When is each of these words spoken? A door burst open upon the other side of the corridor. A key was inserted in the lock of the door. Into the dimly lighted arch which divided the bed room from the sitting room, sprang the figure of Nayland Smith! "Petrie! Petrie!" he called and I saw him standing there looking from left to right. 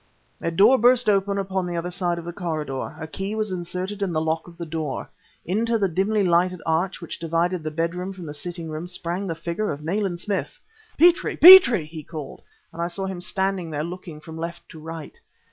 A 0.41 0.49
door 0.49 0.79
burst 0.79 1.07
open 1.07 1.37
upon 1.37 1.67
the 1.67 1.77
other 1.77 1.91
side 1.91 2.17
of 2.17 2.25
the 2.25 2.33
corridor. 2.33 2.95
A 2.99 3.05
key 3.05 3.35
was 3.35 3.51
inserted 3.51 4.01
in 4.01 4.11
the 4.13 4.19
lock 4.19 4.47
of 4.47 4.57
the 4.57 4.65
door. 4.65 5.07
Into 5.45 5.77
the 5.77 5.87
dimly 5.87 6.23
lighted 6.23 6.59
arch 6.65 7.01
which 7.01 7.19
divided 7.19 7.61
the 7.61 7.69
bed 7.69 7.93
room 7.93 8.11
from 8.11 8.25
the 8.25 8.33
sitting 8.33 8.71
room, 8.71 8.87
sprang 8.87 9.27
the 9.27 9.35
figure 9.35 9.69
of 9.71 9.83
Nayland 9.83 10.19
Smith! 10.19 10.59
"Petrie! 10.97 11.37
Petrie!" 11.37 11.85
he 11.85 12.01
called 12.01 12.41
and 12.73 12.81
I 12.81 12.87
saw 12.87 13.05
him 13.05 13.21
standing 13.21 13.69
there 13.69 13.83
looking 13.83 14.19
from 14.19 14.39
left 14.39 14.67
to 14.69 14.79
right. 14.79 15.21